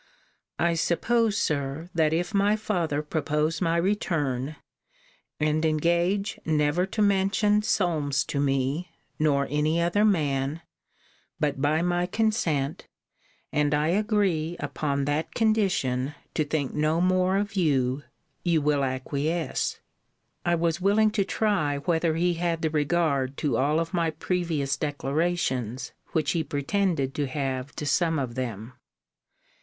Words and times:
I 0.57 0.73
suppose, 0.73 1.37
Sir, 1.37 1.87
that 1.93 2.11
if 2.11 2.33
my 2.33 2.55
father 2.55 3.03
propose 3.03 3.61
my 3.61 3.77
return, 3.77 4.55
and 5.39 5.63
engage 5.63 6.39
never 6.43 6.87
to 6.87 7.03
mention 7.03 7.61
Solmes 7.61 8.23
to 8.23 8.39
me, 8.39 8.89
nor 9.19 9.45
any 9.51 9.79
other 9.79 10.03
man, 10.03 10.61
but 11.39 11.61
by 11.61 11.83
my 11.83 12.07
consent, 12.07 12.87
and 13.53 13.75
I 13.75 13.89
agree, 13.89 14.55
upon 14.59 15.05
that 15.05 15.35
condition, 15.35 16.15
to 16.33 16.45
think 16.45 16.73
no 16.73 16.99
more 16.99 17.37
of 17.37 17.55
you, 17.55 18.01
you 18.43 18.59
will 18.59 18.83
acquiesce. 18.83 19.81
I 20.43 20.55
was 20.55 20.81
willing 20.81 21.11
to 21.11 21.23
try 21.23 21.77
whether 21.77 22.15
he 22.15 22.33
had 22.33 22.63
the 22.63 22.71
regard 22.71 23.37
to 23.37 23.55
all 23.55 23.79
of 23.79 23.93
my 23.93 24.09
previous 24.09 24.77
declarations, 24.77 25.91
which 26.07 26.31
he 26.31 26.43
pretended 26.43 27.13
to 27.13 27.27
have 27.27 27.75
to 27.75 27.85
some 27.85 28.17
of 28.17 28.33
them. 28.33 28.73